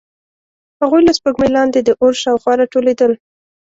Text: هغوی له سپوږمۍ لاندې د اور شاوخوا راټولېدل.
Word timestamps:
هغوی 0.81 1.01
له 1.07 1.13
سپوږمۍ 1.17 1.49
لاندې 1.57 1.79
د 1.83 1.89
اور 2.01 2.13
شاوخوا 2.23 2.53
راټولېدل. 2.59 3.11